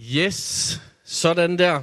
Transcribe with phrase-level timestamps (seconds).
[0.00, 1.82] Yes, sådan der.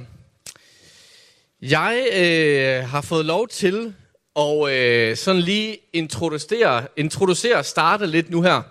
[1.60, 3.94] Jeg øh, har fået lov til
[4.36, 8.62] at øh, sådan lige introducere, introducere starte lidt nu her.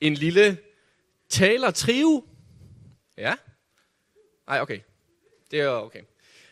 [0.00, 0.58] En lille
[1.28, 2.24] taler-trio.
[3.18, 3.34] Ja.
[4.46, 4.80] Nej, okay.
[5.50, 6.02] Det er okay.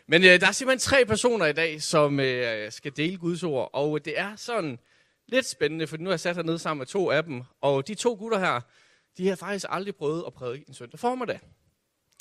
[0.07, 3.71] Men øh, der er simpelthen tre personer i dag, som øh, skal dele Guds ord.
[3.73, 4.79] Og det er sådan
[5.27, 7.43] lidt spændende, for nu har jeg sat hernede sammen med to af dem.
[7.61, 8.61] Og de to gutter her,
[9.19, 11.41] de har faktisk aldrig prøvet at prædike en søndag formiddag.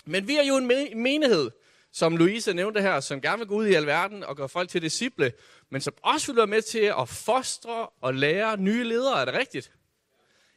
[0.05, 0.67] Men vi er jo en
[1.01, 1.51] menighed,
[1.91, 4.81] som Louise nævnte her, som gerne vil gå ud i alverden og gøre folk til
[4.81, 5.33] disciple,
[5.69, 9.21] men som også vil være med til at fostre og lære nye ledere.
[9.21, 9.71] Er det rigtigt?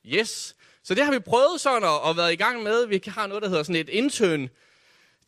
[0.06, 0.56] Yes.
[0.82, 2.86] Så det har vi prøvet sådan at, at være i gang med.
[2.86, 4.48] Vi har noget, der hedder sådan et intern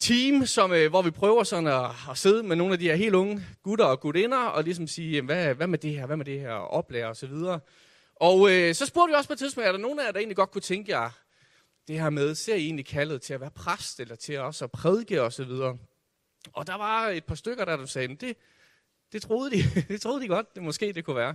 [0.01, 2.95] team, som, øh, hvor vi prøver sådan at, at sidde med nogle af de her
[2.95, 6.25] helt unge gutter og gutinder, og ligesom sige, hvad, hvad med det her, hvad med
[6.25, 7.55] det her, og så videre.
[7.55, 7.61] Og
[8.23, 10.37] øh, så spurgte vi også på et tidspunkt, er der nogen af jer, der egentlig
[10.37, 11.11] godt kunne tænke jer,
[11.89, 14.71] det her med, ser I egentlig kaldet til at være præst, eller til også at
[14.71, 15.79] prædike og så videre.
[16.53, 18.37] Og der var et par stykker, der, der sagde, det,
[19.13, 19.63] det troede de,
[19.93, 21.35] det troede de godt, det måske det kunne være.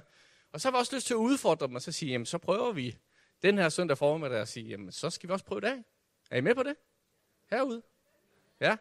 [0.52, 2.38] Og så var jeg også lyst til at udfordre dem, og så sige, jamen så
[2.38, 2.98] prøver vi
[3.42, 5.84] den her søndag formiddag at sige, jamen så skal vi også prøve det dag.
[6.32, 6.76] Er I med på det?
[7.50, 7.82] Herude?
[8.62, 8.76] Ja.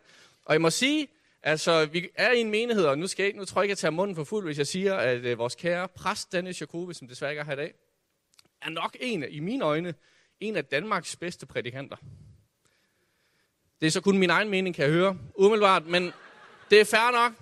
[0.45, 1.09] Og jeg må sige,
[1.43, 3.77] altså vi er i en menighed, og nu, skal jeg, nu tror jeg ikke, at
[3.77, 6.95] jeg tager munden for fuld, hvis jeg siger, at øh, vores kære præst, Dennis Jacobi,
[6.95, 7.75] som desværre ikke er her i dag,
[8.63, 9.95] er nok en, i mine øjne,
[10.41, 11.97] en af Danmarks bedste prædikanter.
[13.81, 16.13] Det er så kun min egen mening, kan jeg høre, umiddelbart, men
[16.71, 17.33] det er fair nok.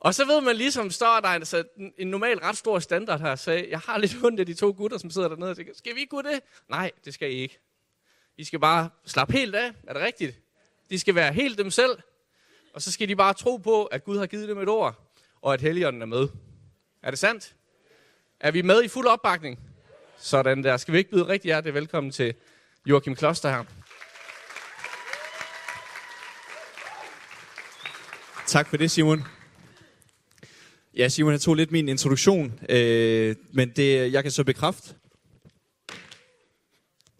[0.00, 1.64] Og så ved man ligesom, står der altså,
[1.98, 4.98] en normal ret stor standard her, så jeg har lidt ondt af de to gutter,
[4.98, 6.40] som sidder dernede og tænker, skal vi ikke kunne det?
[6.68, 7.58] Nej, det skal I ikke.
[8.36, 10.38] I skal bare slappe helt af, er det rigtigt?
[10.90, 11.98] De skal være helt dem selv,
[12.74, 15.54] og så skal de bare tro på, at Gud har givet dem et ord, og
[15.54, 16.28] at Helligånden er med.
[17.02, 17.56] Er det sandt?
[18.40, 19.58] Er vi med i fuld opbakning?
[20.18, 20.76] Sådan der.
[20.76, 22.34] Skal vi ikke byde rigtig hjertelig velkommen til
[22.86, 23.64] Joachim Kloster her?
[28.46, 29.24] Tak for det, Simon.
[30.96, 34.94] Ja, Simon jeg tog lidt min introduktion, øh, men det, jeg kan så bekræfte...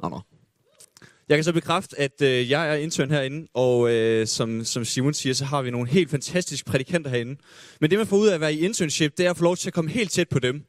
[0.02, 0.20] Nå, nå.
[1.28, 5.14] Jeg kan så bekræfte, at øh, jeg er intern herinde, og øh, som, som Simon
[5.14, 7.36] siger, så har vi nogle helt fantastiske prædikanter herinde.
[7.80, 9.56] Men det, man får ud af at være i internship, det er at få lov
[9.56, 10.64] til at komme helt tæt på dem.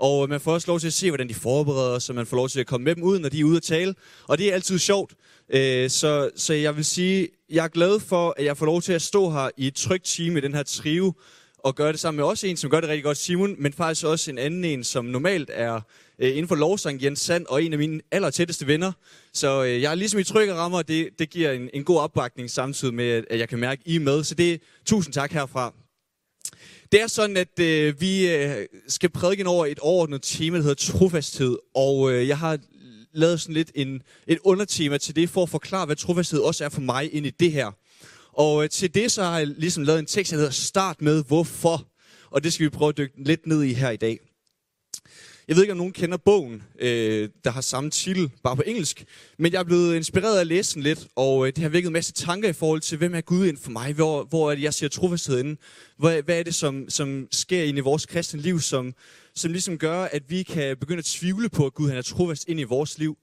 [0.00, 2.48] Og man får også lov til at se, hvordan de forbereder sig, man får lov
[2.48, 3.94] til at komme med dem ud, når de er ude at tale.
[4.28, 5.14] Og det er altid sjovt.
[5.50, 8.92] Øh, så, så jeg vil sige, jeg er glad for, at jeg får lov til
[8.92, 11.12] at stå her i et trygt team i den her trio,
[11.58, 14.06] og gøre det sammen med også en, som gør det rigtig godt, Simon, men faktisk
[14.06, 15.80] også en anden en, som normalt er
[16.18, 18.92] øh, inden for lovsang, Jens Sand, og en af mine allertætteste venner.
[19.32, 21.98] Så øh, jeg er ligesom i trygge rammer, og det, det giver en, en god
[21.98, 24.24] opbakning samtidig med, at jeg kan mærke, at I er med.
[24.24, 25.74] Så det tusind tak herfra.
[26.92, 30.92] Det er sådan, at øh, vi øh, skal prædike over et overordnet tema, der hedder
[30.92, 31.56] trofasthed.
[31.74, 32.58] Og øh, jeg har
[33.12, 36.68] lavet sådan lidt en, et undertema til det, for at forklare, hvad trofasthed også er
[36.68, 37.70] for mig ind i det her.
[38.32, 41.24] Og øh, til det så har jeg ligesom lavet en tekst, der hedder Start med
[41.24, 41.86] hvorfor.
[42.30, 44.18] Og det skal vi prøve at dykke lidt ned i her i dag.
[45.50, 49.04] Jeg ved ikke, om nogen kender bogen, øh, der har samme titel, bare på engelsk.
[49.38, 51.88] Men jeg er blevet inspireret af at læse den lidt, og øh, det har vækket
[51.88, 53.92] en masse tanker i forhold til, hvem er Gud ind for mig?
[53.92, 55.56] Hvor, hvor er det, jeg ser trofasthed inde?
[55.98, 58.94] Hvad, hvad er det, som, som sker inde i vores kristne liv, som,
[59.34, 62.48] som ligesom gør, at vi kan begynde at tvivle på, at Gud han er trofast
[62.48, 63.18] ind i vores liv?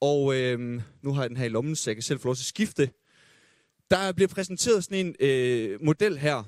[0.00, 2.34] Og øh, nu har jeg den her i lommen, så jeg kan selv få lov
[2.34, 2.90] til at skifte.
[3.90, 6.42] Der bliver præsenteret sådan en øh, model her,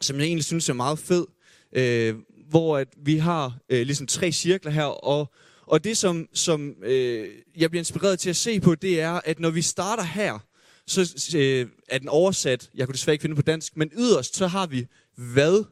[0.00, 1.26] som jeg egentlig synes er meget fed,
[1.72, 2.14] øh,
[2.48, 5.32] hvor at vi har øh, ligesom tre cirkler her, og,
[5.66, 9.40] og det som, som øh, jeg bliver inspireret til at se på, det er, at
[9.40, 10.38] når vi starter her,
[10.86, 14.46] så øh, er den oversat, jeg kunne desværre ikke finde på dansk, men yderst, så
[14.46, 15.64] har vi hvad,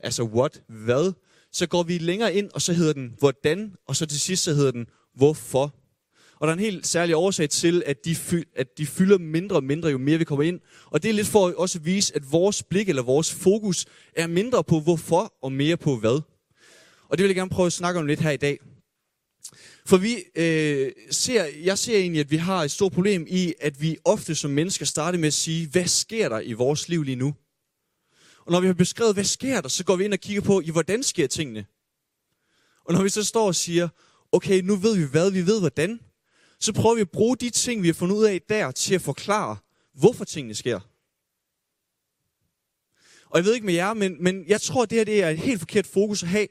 [0.00, 1.12] altså what, hvad,
[1.52, 4.54] så går vi længere ind, og så hedder den hvordan, og så til sidst så
[4.54, 5.74] hedder den hvorfor.
[6.40, 9.56] Og der er en helt særlig årsag til, at de, fy, at de fylder mindre
[9.56, 10.60] og mindre, jo mere vi kommer ind.
[10.86, 14.26] Og det er lidt for at også vise, at vores blik eller vores fokus er
[14.26, 16.20] mindre på hvorfor og mere på hvad.
[17.08, 18.58] Og det vil jeg gerne prøve at snakke om lidt her i dag.
[19.86, 23.82] For vi øh, ser, jeg ser egentlig, at vi har et stort problem i, at
[23.82, 27.16] vi ofte som mennesker starter med at sige, hvad sker der i vores liv lige
[27.16, 27.34] nu?
[28.46, 30.60] Og når vi har beskrevet, hvad sker der, så går vi ind og kigger på,
[30.60, 31.66] i hvordan sker tingene?
[32.84, 33.88] Og når vi så står og siger,
[34.32, 36.00] okay, nu ved vi hvad, vi ved hvordan,
[36.60, 39.02] så prøver vi at bruge de ting, vi har fundet ud af der, til at
[39.02, 39.56] forklare,
[39.94, 40.80] hvorfor tingene sker.
[43.30, 45.30] Og jeg ved ikke med jer, men, men jeg tror, at det her det er
[45.30, 46.46] et helt forkert fokus at have.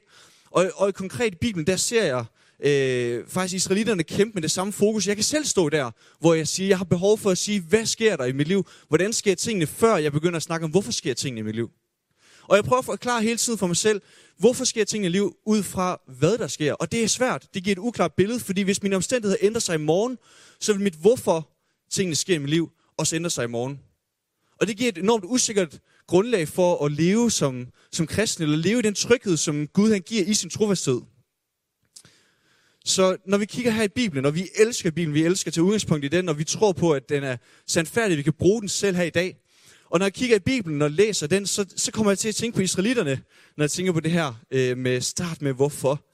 [0.50, 2.24] Og, og i konkret i Bibelen, der ser jeg
[2.60, 5.06] øh, faktisk israelitterne kæmpe med det samme fokus.
[5.06, 5.90] Jeg kan selv stå der,
[6.20, 8.66] hvor jeg siger, jeg har behov for at sige, hvad sker der i mit liv?
[8.88, 11.70] Hvordan sker tingene, før jeg begynder at snakke om, hvorfor sker tingene i mit liv?
[12.48, 14.00] Og jeg prøver at forklare hele tiden for mig selv,
[14.38, 16.72] hvorfor sker tingene i liv ud fra, hvad der sker.
[16.72, 17.46] Og det er svært.
[17.54, 20.18] Det giver et uklart billede, fordi hvis mine omstændigheder ændrer sig i morgen,
[20.60, 21.48] så vil mit hvorfor
[21.90, 23.80] tingene sker i mit liv, også ændre sig i morgen.
[24.60, 28.78] Og det giver et enormt usikkert grundlag for at leve som, som kristen, eller leve
[28.78, 31.00] i den tryghed, som Gud han giver i sin trofasthed.
[32.84, 36.04] Så når vi kigger her i Bibelen, og vi elsker Bibelen, vi elsker til udgangspunkt
[36.04, 37.36] i den, og vi tror på, at den er
[37.66, 39.36] sandfærdig, vi kan bruge den selv her i dag.
[39.90, 42.34] Og når jeg kigger i Bibelen og læser den, så, så kommer jeg til at
[42.34, 43.20] tænke på israelitterne,
[43.56, 46.04] når jeg tænker på det her øh, med start med hvorfor.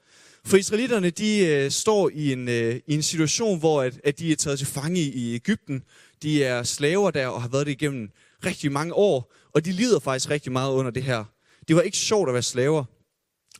[0.45, 4.31] For israelitterne, de øh, står i en, øh, i en situation, hvor at, at de
[4.31, 5.83] er taget til fange i, Ægypten.
[6.23, 8.09] De er slaver der og har været det igennem
[8.45, 11.23] rigtig mange år, og de lider faktisk rigtig meget under det her.
[11.67, 12.83] Det var ikke sjovt at være slaver.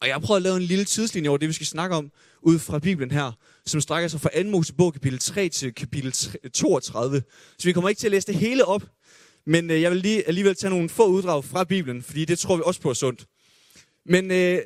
[0.02, 2.12] Og jeg har prøvet at lave en lille tidslinje over det, vi skal snakke om,
[2.42, 3.32] ud fra Bibelen her,
[3.66, 4.50] som strækker sig fra 2.
[4.50, 6.12] Mosebog kapitel 3 til kapitel
[6.54, 7.24] 32.
[7.58, 8.84] Så vi kommer ikke til at læse det hele op,
[9.46, 12.56] men øh, jeg vil lige alligevel tage nogle få uddrag fra Bibelen, fordi det tror
[12.56, 13.26] vi også på er sundt.
[14.06, 14.60] Men øh,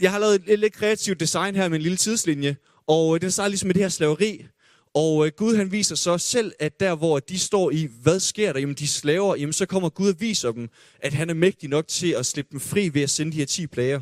[0.00, 3.30] jeg har lavet et lidt kreativt design her med en lille tidslinje, og øh, den
[3.30, 4.46] starter ligesom med det her slaveri.
[4.94, 8.52] Og øh, Gud han viser så selv, at der hvor de står i, hvad sker
[8.52, 8.60] der?
[8.60, 10.68] Jamen de slaver, jamen så kommer Gud og viser dem,
[11.00, 13.46] at han er mægtig nok til at slippe dem fri ved at sende de her
[13.46, 14.00] 10 plager.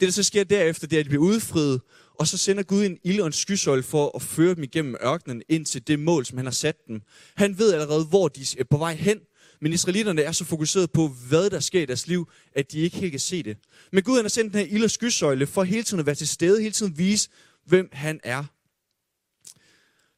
[0.00, 1.80] Det der så sker derefter, det er, at de bliver udfriet,
[2.18, 5.42] og så sender Gud en ild og en skysøjle for at føre dem igennem ørkenen
[5.48, 7.00] ind til det mål, som han har sat dem.
[7.34, 9.18] Han ved allerede, hvor de er på vej hen,
[9.60, 12.96] men israelitterne er så fokuseret på, hvad der sker i deres liv, at de ikke
[12.96, 13.56] helt kan se det.
[13.92, 16.14] Men Gud han har sendt den her ild og skysøjle for hele tiden at være
[16.14, 17.28] til stede, hele tiden vise,
[17.66, 18.44] hvem han er.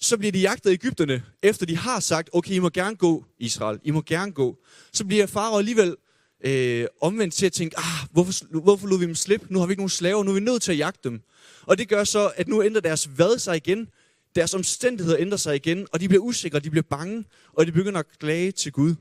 [0.01, 3.25] Så bliver de jagtet af Ægypterne, efter de har sagt, okay, I må gerne gå,
[3.39, 4.59] Israel, I må gerne gå.
[4.93, 5.97] Så bliver far alligevel
[6.45, 9.47] øh, omvendt til at tænke, ah, hvorfor, hvorfor lod vi dem slippe?
[9.51, 11.23] Nu har vi ikke nogen slaver, nu er vi nødt til at jagte dem.
[11.63, 13.89] Og det gør så, at nu ændrer deres hvad sig igen,
[14.35, 17.99] deres omstændigheder ændrer sig igen, og de bliver usikre, de bliver bange, og de begynder
[17.99, 18.95] at klage til Gud.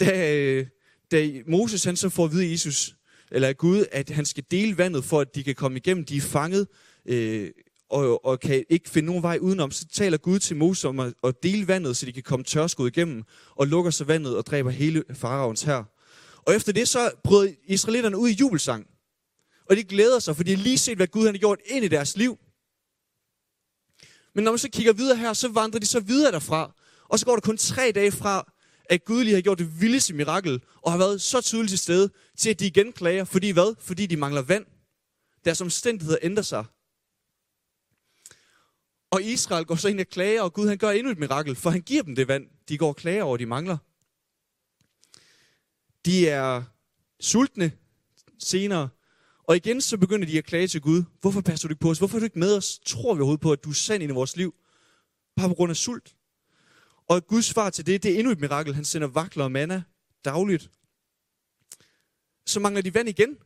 [0.00, 0.66] Da, øh,
[1.10, 2.94] da Moses han så får at vide Jesus,
[3.30, 6.20] eller Gud, at han skal dele vandet, for at de kan komme igennem, de er
[6.20, 6.66] fanget,
[7.06, 7.50] øh,
[7.90, 11.14] og, og kan ikke finde nogen vej udenom, så taler Gud til Moses om at,
[11.24, 13.22] at dele vandet, så de kan komme tørskud igennem,
[13.56, 15.84] og lukker så vandet og dræber hele faraons her.
[16.46, 18.86] Og efter det så bryder israelitterne ud i jubelsang.
[19.70, 21.84] Og de glæder sig, for de har lige set, hvad Gud han har gjort ind
[21.84, 22.38] i deres liv.
[24.34, 26.74] Men når man så kigger videre her, så vandrer de så videre derfra.
[27.08, 28.52] Og så går der kun tre dage fra,
[28.84, 32.10] at Gud lige har gjort det vildeste mirakel, og har været så tydeligt til stede,
[32.38, 33.24] til at de igen klager.
[33.24, 33.74] Fordi hvad?
[33.80, 34.66] Fordi de mangler vand.
[35.44, 36.64] Deres omstændigheder ændrer sig.
[39.10, 41.70] Og Israel går så ind og klager, og Gud han gør endnu et mirakel, for
[41.70, 43.78] han giver dem det vand, de går og klager over, de mangler.
[46.04, 46.62] De er
[47.20, 47.72] sultne
[48.38, 48.88] senere,
[49.44, 51.04] og igen så begynder de at klage til Gud.
[51.20, 51.98] Hvorfor passer du ikke på os?
[51.98, 52.78] Hvorfor er du ikke med os?
[52.86, 54.54] Tror vi overhovedet på, at du er sand ind i vores liv?
[55.36, 56.14] Bare på grund af sult.
[57.08, 58.74] Og Guds svar til det, det er endnu et mirakel.
[58.74, 59.82] Han sender vakler og manna
[60.24, 60.70] dagligt.
[62.46, 63.38] Så mangler de vand igen.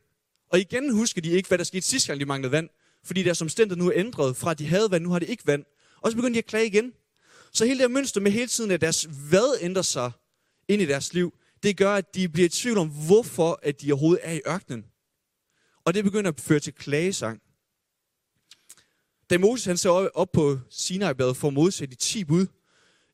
[0.49, 2.69] Og igen husker de ikke, hvad der skete sidste gang, de manglede vand.
[3.03, 5.47] Fordi deres omstændigheder nu er ændret fra, at de havde vand, nu har de ikke
[5.47, 5.65] vand.
[6.01, 6.93] Og så begynder de at klage igen.
[7.51, 10.11] Så hele det her mønster med hele tiden, at deres hvad ændrer sig
[10.67, 11.33] ind i deres liv,
[11.63, 14.85] det gør, at de bliver i tvivl om, hvorfor at de overhovedet er i ørkenen.
[15.85, 17.41] Og det begynder at føre til klagesang.
[19.29, 22.45] Da Moses han så op på Sinai-badet for at modsætte de 10 bud,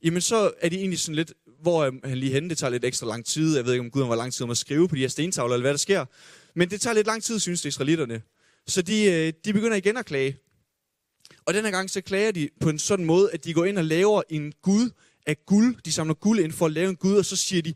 [0.04, 2.86] jamen så er de egentlig sådan lidt, hvor øh, han lige henne, det tager lidt
[2.86, 3.56] ekstra lang tid.
[3.56, 5.54] Jeg ved ikke, om Gud har lang tid om at skrive på de her stentavler,
[5.54, 6.06] eller hvad der sker.
[6.56, 8.22] Men det tager lidt lang tid, synes det israelitterne.
[8.70, 10.38] Så de, øh, de begynder igen at klage.
[11.46, 13.84] Og denne gang så klager de på en sådan måde, at de går ind og
[13.84, 14.90] laver en Gud
[15.26, 15.76] af guld.
[15.86, 17.74] De samler guld ind for at lave en Gud, og så siger de,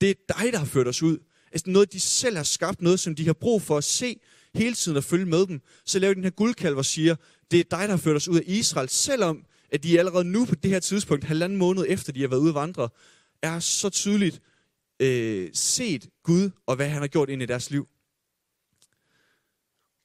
[0.00, 1.18] det er dig, der har ført os ud.
[1.52, 4.20] Altså noget, de selv har skabt, noget, som de har brug for at se
[4.54, 5.60] hele tiden og følge med dem.
[5.84, 7.16] Så laver de den her guldkalv og siger,
[7.50, 10.44] det er dig, der har ført os ud af Israel, selvom at de allerede nu
[10.44, 12.88] på det her tidspunkt, halvanden måned efter de har været ude at vandre,
[13.42, 14.40] er så tydeligt
[15.00, 17.88] øh, set Gud og hvad han har gjort ind i deres liv.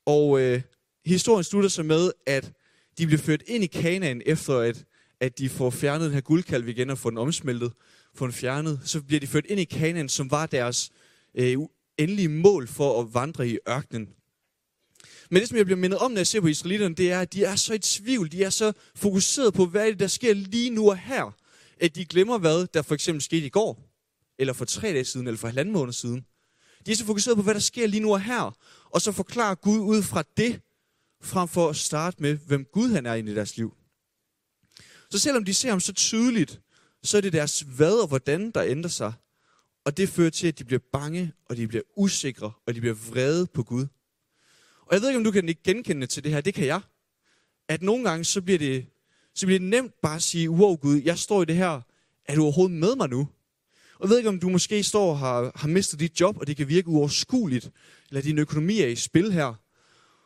[0.05, 0.61] Og øh,
[1.05, 2.51] historien slutter så med, at
[2.97, 4.85] de bliver ført ind i Kanaan, efter at,
[5.19, 7.73] at de får fjernet den her guldkalv igen og får den omsmeltet,
[8.15, 8.79] får den fjernet.
[8.85, 10.91] Så bliver de ført ind i Kanaan, som var deres
[11.35, 11.57] øh,
[11.97, 14.09] endelige mål for at vandre i ørkenen.
[15.29, 17.33] Men det, som jeg bliver mindet om, når jeg ser på israelitterne, det er, at
[17.33, 18.31] de er så i tvivl.
[18.31, 21.35] De er så fokuseret på, hvad det, der sker lige nu og her,
[21.79, 23.89] at de glemmer, hvad der for eksempel skete i går,
[24.39, 26.25] eller for tre dage siden, eller for halvanden måned siden.
[26.85, 29.55] De er så fokuseret på, hvad der sker lige nu og her, og så forklarer
[29.55, 30.61] Gud ud fra det,
[31.21, 33.73] frem for at starte med, hvem Gud han er i deres liv.
[35.09, 36.61] Så selvom de ser ham så tydeligt,
[37.03, 39.13] så er det deres hvad og hvordan, der ændrer sig.
[39.85, 42.95] Og det fører til, at de bliver bange, og de bliver usikre, og de bliver
[42.95, 43.87] vrede på Gud.
[44.85, 46.41] Og jeg ved ikke, om du kan genkende til det her.
[46.41, 46.81] Det kan jeg.
[47.67, 48.85] At nogle gange, så bliver det,
[49.35, 51.81] så bliver det nemt bare at sige, wow Gud, jeg står i det her.
[52.25, 53.27] Er du overhovedet med mig nu?
[54.01, 56.57] Og ved ikke, om du måske står og har, har mistet dit job, og det
[56.57, 57.71] kan virke uoverskueligt,
[58.09, 59.53] eller din økonomi er i spil her.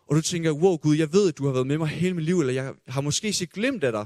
[0.07, 2.25] Og du tænker, wow Gud, jeg ved, at du har været med mig hele mit
[2.25, 4.05] liv, eller jeg har måske set glemt af dig.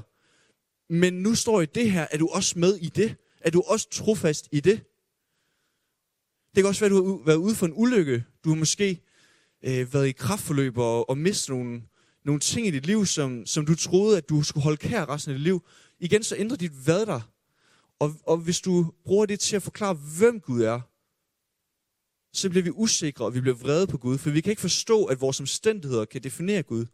[0.88, 3.16] Men nu står i det her, er du også med i det?
[3.40, 4.80] Er du også trofast i det?
[6.54, 8.24] Det kan også være, at du har været ude for en ulykke.
[8.44, 9.00] Du har måske
[9.64, 11.82] øh, været i kraftforløb og, og mistet nogle,
[12.24, 15.32] nogle ting i dit liv, som, som du troede, at du skulle holde kær resten
[15.32, 15.62] af dit liv.
[16.00, 17.20] Igen, så ændrer dit hvad der.
[18.00, 20.80] Og, og hvis du bruger det til at forklare, hvem Gud er,
[22.32, 25.04] så bliver vi usikre, og vi bliver vrede på Gud, for vi kan ikke forstå,
[25.04, 26.86] at vores omstændigheder kan definere Gud.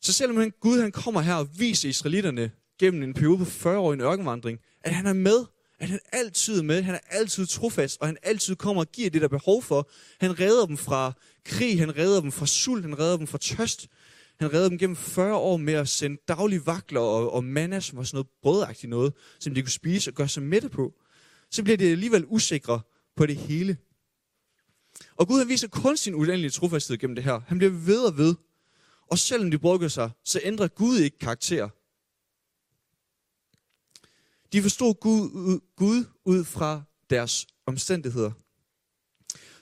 [0.00, 3.78] Så selvom han, Gud han kommer her og viser israelitterne gennem en periode på 40
[3.78, 5.44] år i en ørkenvandring, at han er med,
[5.78, 9.10] at han altid er med, han er altid trofast, og han altid kommer og giver
[9.10, 9.90] det, der er behov for.
[10.20, 11.12] Han redder dem fra
[11.44, 13.88] krig, han redder dem fra sult, han redder dem fra tørst.
[14.40, 17.98] Han redder dem gennem 40 år med at sende daglige vakler og, og manna, som
[17.98, 20.94] var sådan noget brødagtigt noget, som de kunne spise og gøre sig mætte på.
[21.50, 22.80] Så bliver de alligevel usikre
[23.16, 23.76] på det hele.
[25.16, 27.40] Og Gud han viser kun sin uendelige trofasthed gennem det her.
[27.46, 28.34] Han bliver ved og ved.
[29.06, 31.68] Og selvom de brugger sig, så ændrer Gud ikke karakter.
[34.52, 38.32] De forstod Gud, Gud ud fra deres omstændigheder.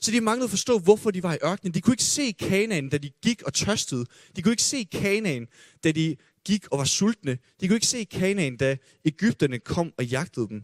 [0.01, 1.75] Så de manglede at forstå, hvorfor de var i ørkenen.
[1.75, 4.07] De kunne ikke se Kanaan, da de gik og tørstede.
[4.37, 5.49] De kunne ikke se Kanaan,
[5.85, 7.39] da de gik og var sultne.
[7.61, 10.63] De kunne ikke se Kanaan, da Ægypterne kom og jagtede dem.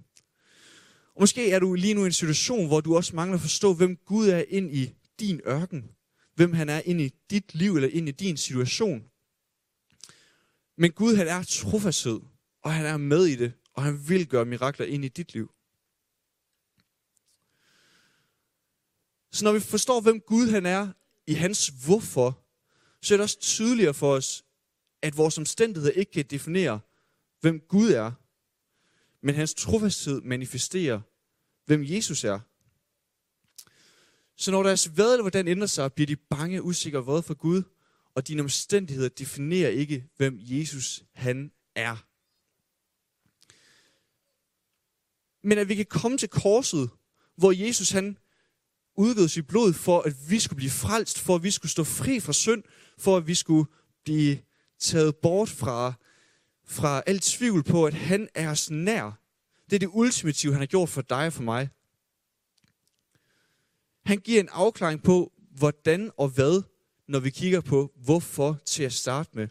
[1.15, 3.75] Og måske er du lige nu i en situation, hvor du også mangler at forstå,
[3.75, 5.85] hvem Gud er ind i din ørken.
[6.35, 9.03] Hvem han er ind i dit liv eller ind i din situation.
[10.79, 12.21] Men Gud han er trofasthed,
[12.63, 15.51] og han er med i det, og han vil gøre mirakler ind i dit liv.
[19.33, 20.89] Så når vi forstår, hvem Gud han er
[21.27, 22.45] i hans hvorfor,
[23.03, 24.45] så er det også tydeligere for os,
[25.03, 26.81] at vores omstændigheder ikke kan definere,
[27.41, 28.13] hvem Gud er,
[29.23, 31.01] men hans trofasthed manifesterer,
[31.67, 32.41] hvem Jesus er.
[34.37, 37.63] Så når deres hvad eller hvordan ændrer sig, bliver de bange, usikre og for Gud,
[38.15, 42.07] og dine omstændigheder definerer ikke, hvem Jesus han er.
[45.47, 46.91] Men at vi kan komme til korset,
[47.37, 48.19] hvor Jesus han
[48.97, 52.21] udgød sit blod for, at vi skulle blive frelst, for at vi skulle stå fri
[52.21, 52.63] fra synd,
[52.99, 53.71] for at vi skulle
[54.05, 54.39] blive
[54.79, 55.93] taget bort fra,
[56.67, 59.21] fra alt tvivl på, at han er os nær.
[59.71, 61.69] Det er det ultimative, han har gjort for dig og for mig.
[64.05, 66.63] Han giver en afklaring på, hvordan og hvad,
[67.09, 69.49] når vi kigger på, hvorfor til at starte med.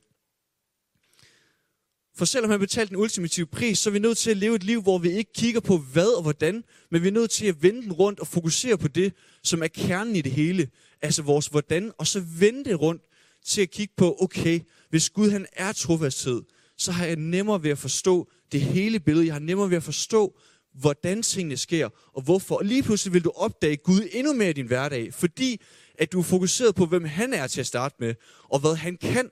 [2.17, 4.63] For selvom han betalte den ultimative pris, så er vi nødt til at leve et
[4.63, 7.63] liv, hvor vi ikke kigger på hvad og hvordan, men vi er nødt til at
[7.63, 10.69] vende den rundt og fokusere på det, som er kernen i det hele.
[11.01, 13.01] Altså vores hvordan, og så vende det rundt
[13.45, 16.41] til at kigge på, okay, hvis Gud han er trofasthed,
[16.77, 19.25] så har jeg nemmere ved at forstå det hele billede.
[19.25, 20.38] Jeg har nemmere ved at forstå,
[20.74, 22.55] hvordan tingene sker, og hvorfor.
[22.55, 25.62] Og lige pludselig vil du opdage Gud endnu mere i din hverdag, fordi
[26.00, 28.98] at du er fokuseret på, hvem han er til at starte med, og hvad han
[28.98, 29.29] kan.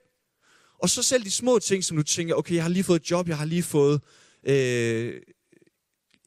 [0.84, 3.10] Og så selv de små ting, som du tænker, okay, jeg har lige fået et
[3.10, 4.00] job, jeg har lige fået
[4.46, 5.20] øh,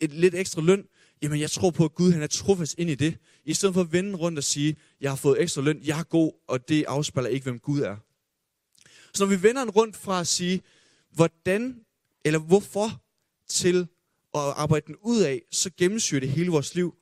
[0.01, 0.85] et lidt ekstra løn.
[1.21, 3.17] Jamen, jeg tror på, at Gud han er trofast ind i det.
[3.45, 6.03] I stedet for at vende rundt og sige, jeg har fået ekstra løn, jeg er
[6.03, 7.95] god, og det afspejler ikke, hvem Gud er.
[9.13, 10.61] Så når vi vender den rundt fra at sige,
[11.11, 11.75] hvordan
[12.25, 13.01] eller hvorfor,
[13.49, 13.87] til
[14.33, 16.95] at arbejde den ud af, så gennemsyrer det hele vores liv.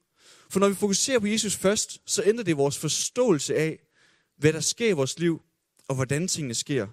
[0.50, 3.80] For når vi fokuserer på Jesus først, så ændrer det vores forståelse af,
[4.38, 5.42] hvad der sker i vores liv,
[5.88, 6.88] og hvordan tingene sker.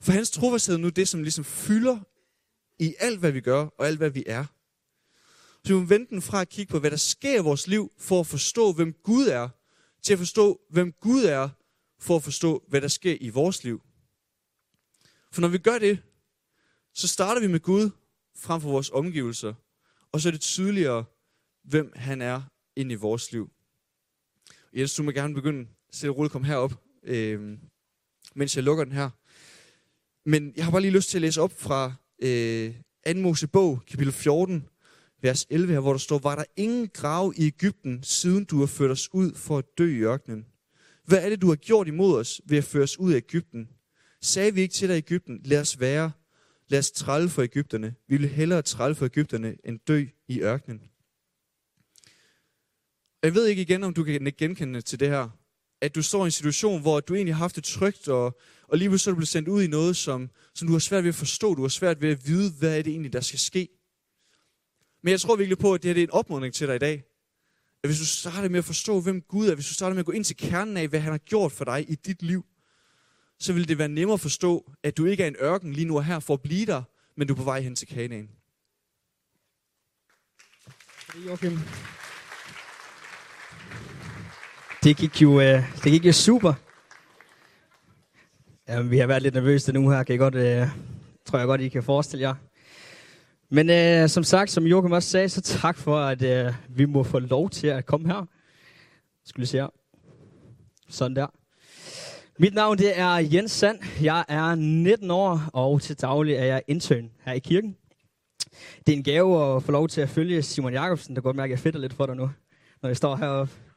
[0.00, 1.98] For hans trofasthed er nu det, som ligesom fylder
[2.78, 4.44] i alt, hvad vi gør, og alt, hvad vi er.
[5.64, 7.92] Så vi må vente den fra at kigge på, hvad der sker i vores liv,
[7.98, 9.48] for at forstå, hvem Gud er,
[10.02, 11.48] til at forstå, hvem Gud er,
[11.98, 13.82] for at forstå, hvad der sker i vores liv.
[15.32, 16.02] For når vi gør det,
[16.94, 17.90] så starter vi med Gud
[18.36, 19.54] frem for vores omgivelser,
[20.12, 21.04] og så er det tydeligere,
[21.62, 22.42] hvem han er
[22.76, 23.50] ind i vores liv.
[24.72, 25.68] Jens, du må gerne begynde
[26.04, 27.58] at roligt kom herop, øh,
[28.34, 29.10] mens jeg lukker den her.
[30.28, 31.92] Men jeg har bare lige lyst til at læse op fra
[32.22, 32.74] øh,
[33.06, 33.20] 2.
[33.20, 34.68] Mosebog, kapitel 14,
[35.22, 38.66] vers 11 her, hvor der står, var der ingen grav i Ægypten, siden du har
[38.66, 40.46] ført os ud for at dø i ørkenen?
[41.04, 43.68] Hvad er det, du har gjort imod os ved at føre os ud af Ægypten?
[44.22, 46.10] Sagde vi ikke til dig i Ægypten, lad os være,
[46.68, 47.94] lad os trælle for Ægypterne.
[48.08, 50.80] Vi vil hellere trælle for Ægypterne, end dø i ørkenen.
[53.22, 55.37] Jeg ved ikke igen, om du kan genkende til det her.
[55.80, 58.78] At du står i en situation, hvor du egentlig har haft det trygt, og, og
[58.78, 61.08] lige pludselig er du blevet sendt ud i noget, som, som du har svært ved
[61.08, 61.54] at forstå.
[61.54, 63.68] Du har svært ved at vide, hvad er det egentlig, der skal ske.
[65.02, 66.78] Men jeg tror virkelig på, at det her det er en opmuntring til dig i
[66.78, 67.04] dag.
[67.82, 70.06] At hvis du starter med at forstå, hvem Gud er, hvis du starter med at
[70.06, 72.44] gå ind til kernen af, hvad han har gjort for dig i dit liv,
[73.38, 75.96] så vil det være nemmere at forstå, at du ikke er en ørken lige nu
[75.96, 76.82] og her for at blive der,
[77.16, 78.28] men du er på vej hen til Kanaan.
[81.26, 81.58] Joachim.
[84.84, 86.54] Det gik jo, øh, det gik jo super.
[88.68, 90.66] Jamen, vi har været lidt nervøse nu her, kan I godt, øh,
[91.24, 92.34] tror jeg godt, I kan forestille jer.
[93.50, 97.02] Men øh, som sagt, som Joachim også sagde, så tak for, at øh, vi må
[97.02, 98.26] få lov til at komme her.
[99.24, 99.68] Skal vi se her.
[100.88, 101.26] Sådan der.
[102.38, 103.78] Mit navn det er Jens Sand.
[104.02, 107.76] Jeg er 19 år, og til daglig er jeg intern her i kirken.
[108.86, 111.52] Det er en gave at få lov til at følge Simon Jakobsen, der godt mærke,
[111.52, 112.30] at jeg fedter lidt for dig nu,
[112.82, 113.67] når jeg står heroppe.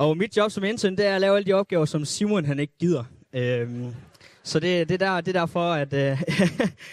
[0.00, 2.58] Og mit job som intern, det er at lave alle de opgaver, som Simon han
[2.58, 3.04] ikke gider.
[3.34, 3.94] Øhm,
[4.42, 6.00] så det, det, der, det er derfor, at øh,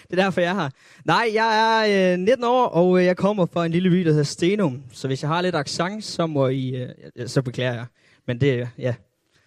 [0.09, 0.69] det er derfor, jeg er her.
[1.05, 4.09] Nej, jeg er øh, 19 år, og øh, jeg kommer fra en lille by, der
[4.09, 4.83] hedder Stenum.
[4.91, 7.85] Så hvis jeg har lidt accent, så må I, øh, så beklager jeg.
[8.27, 8.95] Men det, ja,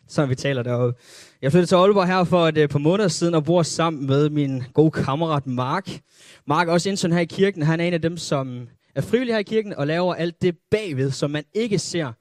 [0.09, 1.01] sådan vi taler deroppe.
[1.43, 4.31] Jeg flyttede til Aalborg her for et øh, par måneder siden og bor sammen med
[4.31, 6.01] min gode kammerat Mark.
[6.47, 7.63] Mark er også intern her i kirken.
[7.63, 10.57] Han er en af dem, som er frivillig her i kirken og laver alt det
[10.71, 12.13] bagved, som man ikke ser.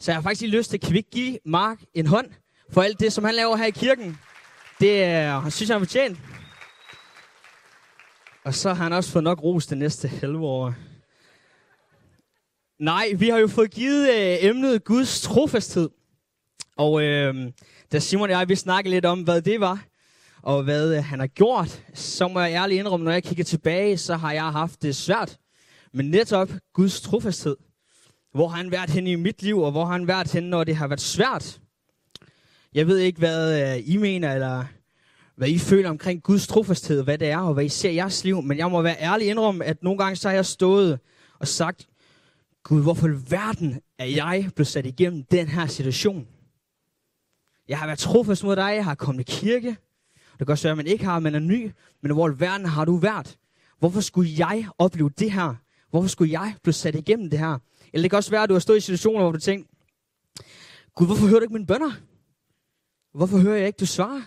[0.00, 2.30] Så jeg har faktisk lige lyst til, at vi give Mark en hånd
[2.72, 4.18] for alt det, som han laver her i kirken.
[4.80, 6.18] Det er, synes jeg, han fortjent.
[8.44, 10.74] Og så har han også fået nok ros det næste halve år.
[12.78, 15.88] Nej, vi har jo fået givet øh, emnet Guds trofasthed.
[16.76, 17.52] Og øh,
[17.92, 19.84] da Simon og jeg, vi snakkede lidt om, hvad det var,
[20.42, 23.98] og hvad øh, han har gjort, så må jeg ærligt indrømme, når jeg kigger tilbage,
[23.98, 25.38] så har jeg haft det svært.
[25.92, 27.56] Men netop Guds trofasthed.
[28.32, 30.64] Hvor har han været hen i mit liv, og hvor har han været hen, når
[30.64, 31.60] det har været svært.
[32.74, 34.64] Jeg ved ikke, hvad øh, I mener, eller
[35.36, 38.24] hvad I føler omkring Guds trofasthed, hvad det er, og hvad I ser i jeres
[38.24, 38.42] liv.
[38.42, 40.98] Men jeg må være ærlig indrømme, at nogle gange så har jeg stået
[41.38, 41.88] og sagt,
[42.62, 46.26] Gud, hvorfor i verden er jeg blevet sat igennem den her situation?
[47.68, 49.76] Jeg har været trofast mod dig, jeg har kommet i kirke.
[50.38, 51.72] Det kan også være, at man ikke har, man er ny.
[52.02, 53.38] Men hvor i verden har du været?
[53.78, 55.54] Hvorfor skulle jeg opleve det her?
[55.90, 57.58] Hvorfor skulle jeg blive sat igennem det her?
[57.92, 59.68] Eller det kan også være, at du har stået i situationer, hvor du tænker,
[60.94, 61.92] Gud, hvorfor hører du ikke mine bønder?
[63.14, 64.22] Hvorfor hører jeg ikke, du svarer?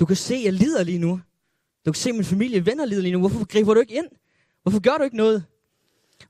[0.00, 1.20] Du kan se, at jeg lider lige nu.
[1.86, 3.18] Du kan se, at min familie venner lider lige nu.
[3.18, 4.08] Hvorfor griber du ikke ind?
[4.62, 5.44] Hvorfor gør du ikke noget?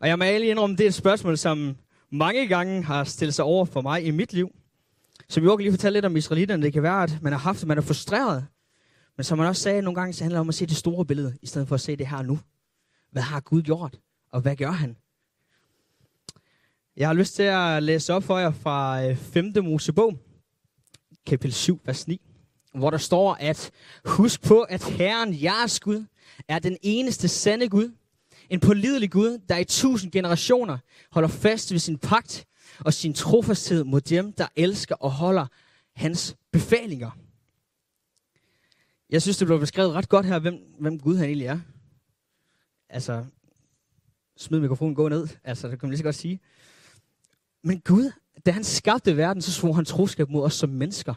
[0.00, 1.76] Og jeg må ærlig indrømme, det er et spørgsmål, som
[2.10, 4.50] mange gange har stillet sig over for mig i mit liv.
[5.28, 6.62] Som jeg kan lige fortælle lidt om israelitterne.
[6.62, 8.46] Det kan være, at man har haft, man er frustreret.
[9.16, 11.04] Men som man også sagde nogle gange, så handler det om at se det store
[11.04, 12.38] billede, i stedet for at se det her nu.
[13.10, 13.98] Hvad har Gud gjort?
[14.32, 14.96] Og hvad gør han?
[16.96, 19.52] Jeg har lyst til at læse op for jer fra øh, 5.
[19.62, 20.18] Mosebog,
[21.26, 22.20] kapitel 7, vers 9,
[22.74, 23.70] hvor der står, at
[24.04, 26.04] husk på, at Herren, jeres Gud,
[26.48, 27.92] er den eneste sande Gud,
[28.50, 30.78] en pålidelig Gud, der i tusind generationer
[31.10, 32.46] holder fast ved sin pagt
[32.78, 35.46] og sin trofasthed mod dem, der elsker og holder
[35.94, 37.10] hans befalinger.
[39.10, 41.60] Jeg synes, det blev beskrevet ret godt her, hvem, hvem Gud han egentlig er.
[42.88, 43.24] Altså,
[44.36, 45.28] smid mikrofonen, gå ned.
[45.44, 46.40] Altså, det kan man lige så godt sige.
[47.64, 48.10] Men Gud,
[48.46, 51.14] da han skabte verden, så svor han troskab mod os som mennesker.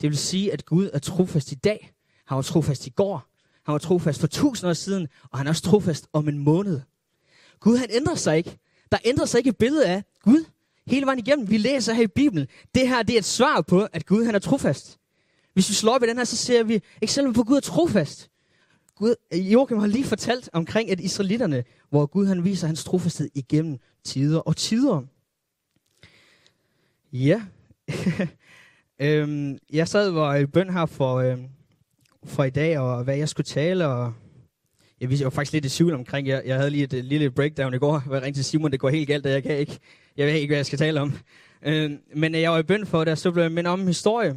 [0.00, 1.92] Det vil sige, at Gud er trofast i dag.
[2.26, 3.28] Han var trofast i går.
[3.64, 5.08] Han var trofast for tusind år siden.
[5.30, 6.80] Og han er også trofast om en måned.
[7.60, 8.58] Gud, han ændrer sig ikke.
[8.92, 10.44] Der ændrer sig ikke et billede af Gud
[10.86, 11.50] hele vejen igennem.
[11.50, 12.46] Vi læser her i Bibelen.
[12.74, 14.98] Det her det er et svar på, at Gud han er trofast.
[15.52, 17.60] Hvis vi slår op i den her, så ser vi eksempel på, at Gud er
[17.60, 18.30] trofast.
[18.96, 23.78] Gud, Joachim har lige fortalt omkring, at israelitterne, hvor Gud han viser hans trofasthed igennem
[24.04, 25.02] tider og tider.
[27.14, 27.42] Ja.
[29.02, 31.48] øhm, jeg sad og i bøn her for, øhm,
[32.24, 34.14] for i dag, og hvad jeg skulle tale, og
[35.00, 37.30] jeg, jeg var faktisk lidt i tvivl omkring, jeg, jeg havde lige et, et lille
[37.30, 39.58] breakdown i går, hvor jeg ringte til Simon, det går helt galt, og jeg kan
[39.58, 39.78] ikke,
[40.16, 41.12] jeg ved ikke, hvad jeg skal tale om.
[41.62, 43.80] Øhm, men øh, jeg var i bøn for det, og så blev jeg mindet om
[43.80, 44.36] en historie,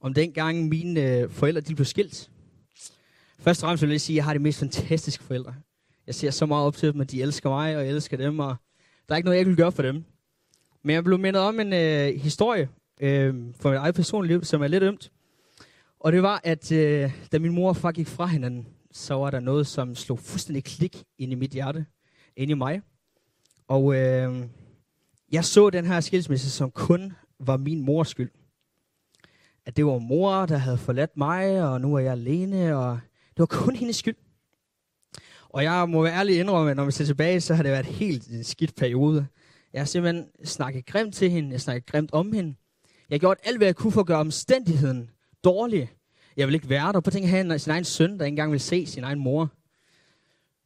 [0.00, 2.30] om dengang mine øh, forældre de blev skilt.
[3.38, 5.54] Først og fremmest vil jeg sige, at jeg har de mest fantastiske forældre.
[6.06, 8.38] Jeg ser så meget op til dem, at de elsker mig, og jeg elsker dem,
[8.38, 8.56] og
[9.08, 10.04] der er ikke noget, jeg vil gøre for dem.
[10.82, 12.68] Men jeg blev mindet om en øh, historie
[13.00, 15.12] øh, for mit eget personlige liv, som er lidt ømt.
[16.00, 19.30] Og det var, at øh, da min mor og far gik fra hinanden, så var
[19.30, 21.86] der noget, som slog fuldstændig klik ind i mit hjerte,
[22.36, 22.82] ind i mig.
[23.68, 24.46] Og øh,
[25.32, 28.30] jeg så den her skilsmisse, som kun var min mors skyld.
[29.66, 33.38] At det var mor, der havde forladt mig, og nu er jeg alene, og det
[33.38, 34.16] var kun hendes skyld.
[35.48, 37.86] Og jeg må være ærlig indrømme, at når vi ser tilbage, så har det været
[37.86, 39.26] en helt skidt periode.
[39.72, 41.50] Jeg har simpelthen snakket grimt til hende.
[41.50, 42.54] Jeg snakket grimt om hende.
[43.10, 45.10] Jeg har gjort alt, hvad jeg kunne for at gøre omstændigheden
[45.44, 45.92] dårlig.
[46.36, 47.00] Jeg vil ikke være der.
[47.00, 49.52] På at have sin egen søn, der ikke engang vil se sin egen mor.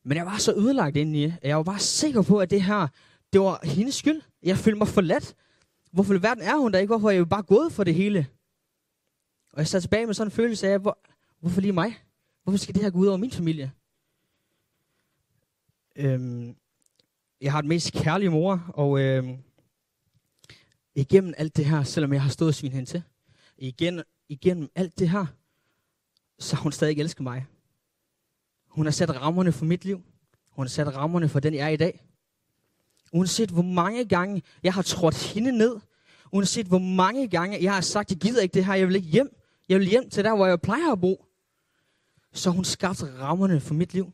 [0.05, 2.89] Men jeg var så ødelagt indeni, at jeg var bare sikker på, at det her,
[3.33, 4.23] det var hendes skyld.
[4.43, 5.35] Jeg følte mig forladt.
[5.93, 6.91] Hvorfor i verden er hun der ikke?
[6.91, 8.27] Hvorfor er jeg bare gået for det hele?
[9.53, 10.99] Og jeg sad tilbage med sådan en følelse af, hvor,
[11.41, 11.99] hvorfor lige mig?
[12.43, 13.73] Hvorfor skal det her gå ud over min familie?
[15.97, 16.57] Øhm,
[17.45, 19.39] jeg har den mest kærlige mor, og øh,
[20.95, 23.03] igennem alt det her, selvom jeg har stået og svin hen til,
[23.59, 25.27] igen, igennem alt det her,
[26.39, 27.47] så har hun stadig elsket mig.
[28.69, 30.03] Hun har sat rammerne for mit liv.
[30.51, 32.05] Hun har sat rammerne for den, jeg er i dag.
[33.13, 35.77] Uanset hvor mange gange jeg har trådt hende ned.
[36.33, 39.09] Uanset hvor mange gange jeg har sagt, jeg gider ikke det her, jeg vil ikke
[39.09, 39.37] hjem.
[39.69, 41.27] Jeg vil hjem til der, hvor jeg plejer at bo.
[42.33, 44.13] Så hun skabte rammerne for mit liv.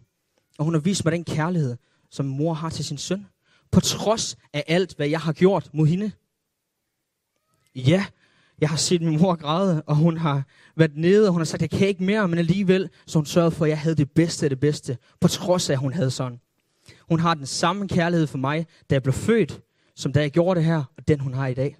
[0.58, 1.76] Og hun har vist mig den kærlighed,
[2.10, 3.26] som mor har til sin søn.
[3.70, 6.12] På trods af alt, hvad jeg har gjort mod hende.
[7.74, 8.04] Ja,
[8.60, 10.42] jeg har set min mor græde, og hun har
[10.76, 13.50] været nede, og hun har sagt, jeg kan ikke mere, men alligevel, så hun sørgede
[13.50, 16.10] for, at jeg havde det bedste af det bedste, på trods af, at hun havde
[16.10, 16.40] sådan.
[17.08, 19.60] Hun har den samme kærlighed for mig, da jeg blev født,
[19.94, 21.76] som da jeg gjorde det her, og den hun har i dag.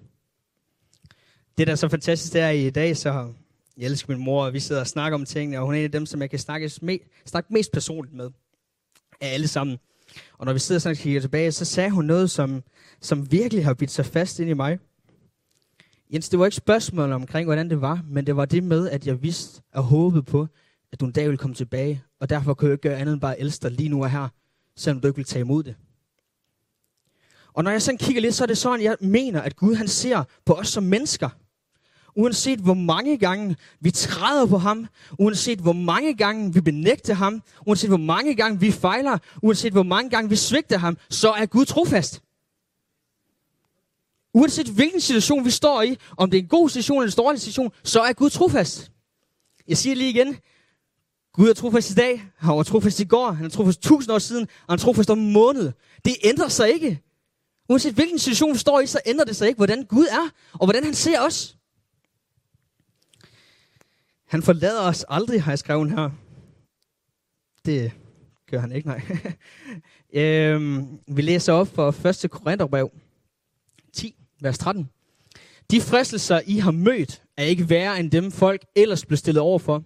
[1.57, 3.33] Det, der er så fantastisk, det er i dag, så
[3.77, 5.83] jeg elsker min mor, og vi sidder og snakker om tingene, og hun er en
[5.83, 8.29] af dem, som jeg kan snakke, mest, snakke mest personligt med
[9.21, 9.77] af alle sammen.
[10.37, 12.63] Og når vi sidder sådan og kigger tilbage, så sagde hun noget, som,
[13.01, 14.79] som virkelig har bidt sig fast ind i mig.
[16.13, 19.07] Jens, det var ikke spørgsmålet omkring, hvordan det var, men det var det med, at
[19.07, 20.47] jeg vidste og håbede på,
[20.91, 23.21] at du en dag ville komme tilbage, og derfor kunne jeg ikke gøre andet end
[23.21, 24.27] bare elske dig lige nu og her,
[24.75, 25.75] selvom du ikke vil tage imod det.
[27.53, 29.87] Og når jeg sådan kigger lidt, så er det sådan, jeg mener, at Gud han
[29.87, 31.29] ser på os som mennesker.
[32.15, 34.87] Uanset hvor mange gange vi træder på ham,
[35.19, 39.83] uanset hvor mange gange vi benægter ham, uanset hvor mange gange vi fejler, uanset hvor
[39.83, 42.21] mange gange vi svigter ham, så er Gud trofast.
[44.33, 47.41] Uanset hvilken situation vi står i, om det er en god situation eller en dårlig
[47.41, 48.91] situation, så er Gud trofast.
[49.67, 50.37] Jeg siger lige igen,
[51.33, 54.19] Gud er trofast i dag, han var trofast i går, han er trofast tusind år
[54.19, 55.71] siden, og han er trofast om en måned.
[56.05, 57.01] Det ændrer sig ikke.
[57.69, 60.65] Uanset hvilken situation vi står i, så ændrer det sig ikke, hvordan Gud er, og
[60.65, 61.57] hvordan han ser os.
[64.31, 66.09] Han forlader os aldrig, har jeg skrevet her.
[67.65, 67.91] Det
[68.51, 69.01] gør han ikke, nej.
[70.21, 72.31] øhm, vi læser op for 1.
[72.31, 72.91] Korintherbrev
[73.93, 74.89] 10, vers 13.
[75.71, 79.59] De fristelser, I har mødt, er ikke værre end dem, folk ellers blev stillet over
[79.59, 79.83] for.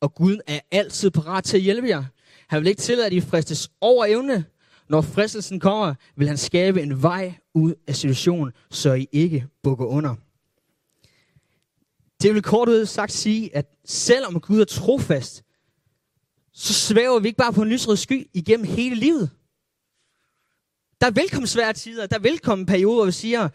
[0.00, 2.04] Og Gud er altid parat til at hjælpe jer.
[2.48, 4.44] Han vil ikke tillade, at I fristes over evne.
[4.88, 9.86] Når fristelsen kommer, vil han skabe en vej ud af situationen, så I ikke bukker
[9.86, 10.14] under.
[12.22, 15.44] Det vil kort ud sagt sige, at selvom Gud er trofast,
[16.52, 19.30] så svæver vi ikke bare på en lysrød sky igennem hele livet.
[21.00, 23.48] Der er velkommen svære tider, der er velkommen perioder, hvor vi siger,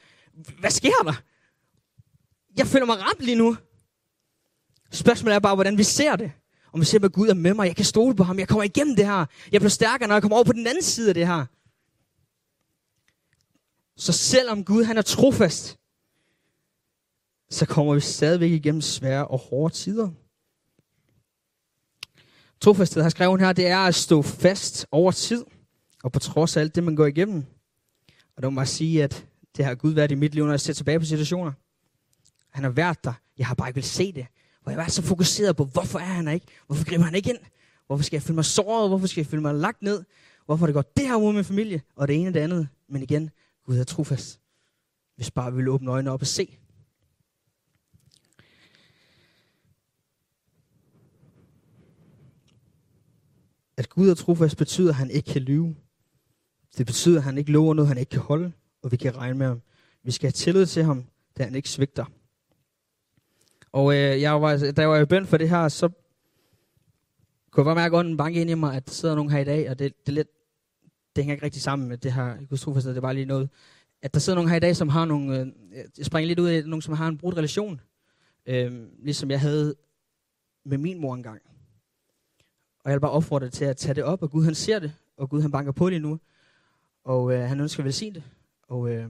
[0.59, 1.13] hvad sker der?
[2.57, 3.57] Jeg føler mig ramt lige nu.
[4.91, 6.31] Spørgsmålet er bare, hvordan vi ser det.
[6.73, 8.63] Om vi ser, at Gud er med mig, jeg kan stole på ham, jeg kommer
[8.63, 9.25] igennem det her.
[9.51, 11.45] Jeg bliver stærkere, når jeg kommer over på den anden side af det her.
[13.97, 15.77] Så selvom Gud han er trofast,
[17.55, 20.09] så kommer vi stadigvæk igennem svære og hårde tider.
[22.61, 25.45] Trofasthed har skrevet her, det er at stå fast over tid,
[26.03, 27.45] og på trods af alt det, man går igennem.
[28.35, 29.25] Og der må jeg sige, at
[29.57, 31.51] det har Gud været i mit liv, når jeg ser tilbage på situationer.
[32.49, 33.13] Han har været der.
[33.37, 34.25] Jeg har bare ikke vil se det.
[34.63, 36.45] Hvor jeg var så fokuseret på, hvorfor er han ikke?
[36.67, 37.39] Hvorfor griber han ikke ind?
[37.87, 38.89] Hvorfor skal jeg føle mig såret?
[38.89, 40.03] Hvorfor skal jeg føle mig lagt ned?
[40.45, 41.81] Hvorfor det går det her mod min familie?
[41.95, 42.67] Og det ene og det andet.
[42.89, 43.29] Men igen,
[43.65, 44.39] Gud er trofast.
[45.15, 46.57] Hvis bare vi vil åbne øjnene op og se.
[53.77, 55.75] At Gud er trofast betyder, at han ikke kan lyve.
[56.77, 59.37] Det betyder, at han ikke lover noget, han ikke kan holde, og vi kan regne
[59.37, 59.61] med ham.
[60.03, 61.05] Vi skal have tillid til ham,
[61.37, 62.05] da han ikke svigter.
[63.71, 65.89] Og øh, jeg var, da jeg var i bøn for det her, så
[67.51, 69.43] kunne jeg bare mærke ånden banke ind i mig, at der sidder nogen her i
[69.43, 70.27] dag, og det, det, er lidt,
[71.15, 73.49] det hænger ikke rigtig sammen med det her Guds trofasthed, det er bare lige noget.
[74.01, 75.47] At der sidder nogen her i dag, som har nogle, øh,
[75.97, 77.81] jeg springer lidt ud af, nogen som har en brudt relation,
[78.45, 79.75] øh, ligesom jeg havde
[80.65, 81.41] med min mor engang.
[82.85, 84.79] Og jeg vil bare opfordre dig til at tage det op, og Gud han ser
[84.79, 86.19] det, og Gud han banker på det nu,
[87.05, 88.23] og øh, han ønsker at det.
[88.67, 89.09] Og øh,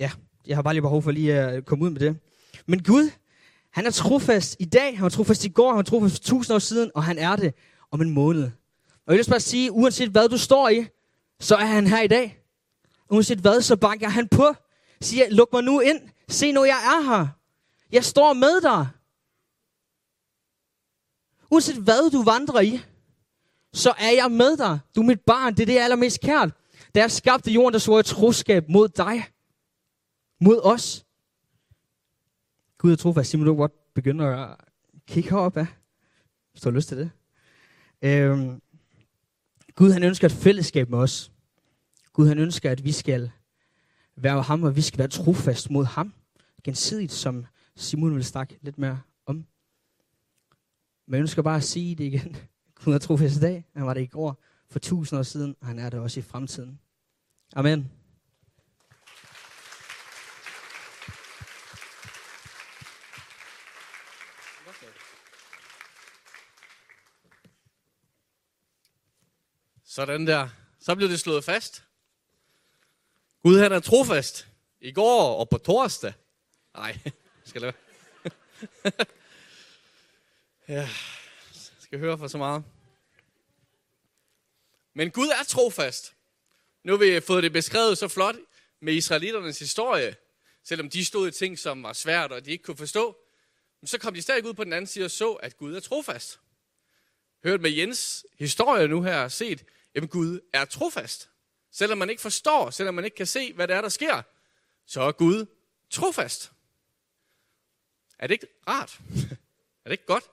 [0.00, 0.10] ja,
[0.46, 2.18] jeg har bare lige behov for lige at komme ud med det.
[2.66, 3.10] Men Gud,
[3.72, 6.54] han er trofast i dag, han var trofast i går, han var trofast for tusind
[6.54, 7.54] år siden, og han er det
[7.90, 8.50] om en måned.
[9.06, 10.86] Og jeg vil bare sige, uanset hvad du står i,
[11.40, 12.42] så er han her i dag.
[13.10, 14.46] Uanset hvad, så banker han på.
[15.00, 16.00] Siger, luk mig nu ind.
[16.28, 17.26] Se nu, jeg er her.
[17.92, 18.86] Jeg står med dig.
[21.50, 22.80] Uanset hvad du vandrer i,
[23.72, 24.78] så er jeg med dig.
[24.96, 26.50] Du er mit barn, det er det, jeg er allermest kært.
[26.94, 29.24] Da jeg skabte jorden, der så jeg troskab mod dig.
[30.40, 31.06] Mod os.
[32.78, 33.30] Gud er trofast.
[33.30, 34.56] Simon, du godt begynder at
[35.06, 35.66] kigge herop af.
[36.50, 37.10] Hvis du har lyst til det.
[38.02, 38.62] Øhm,
[39.74, 41.32] Gud han ønsker et fællesskab med os.
[42.12, 43.30] Gud han ønsker, at vi skal
[44.16, 46.14] være ham, og vi skal være trofast mod ham.
[46.64, 49.00] Gensidigt, som Simon vil snakke lidt mere.
[51.06, 52.36] Men jeg ønsker bare at sige det igen.
[52.84, 53.64] Gud er trofast i dag.
[53.76, 56.22] Han var det i går for tusind år siden, og han er det også i
[56.22, 56.80] fremtiden.
[57.52, 57.90] Amen.
[69.84, 70.48] Sådan der.
[70.80, 71.84] Så blev det slået fast.
[73.42, 74.48] Gud han er trofast.
[74.80, 76.12] I går og på torsdag.
[76.74, 76.98] Nej,
[77.44, 77.74] skal det
[78.84, 78.92] være.
[80.68, 80.88] ja,
[81.80, 82.64] skal høre for så meget.
[84.94, 86.14] Men Gud er trofast.
[86.84, 88.36] Nu har vi fået det beskrevet så flot
[88.80, 90.16] med israeliternes historie.
[90.64, 93.16] Selvom de stod i ting, som var svært, og de ikke kunne forstå.
[93.80, 95.80] Men så kom de stadig ud på den anden side og så, at Gud er
[95.80, 96.40] trofast.
[97.44, 101.30] Hørt med Jens historie nu her set, at Gud er trofast.
[101.70, 104.22] Selvom man ikke forstår, selvom man ikke kan se, hvad det er, der sker,
[104.86, 105.46] så er Gud
[105.90, 106.52] trofast.
[108.18, 109.00] Er det ikke rart?
[109.84, 110.24] er det ikke godt?